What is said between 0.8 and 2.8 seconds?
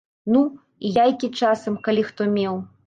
і яйкі часам, калі хто меў.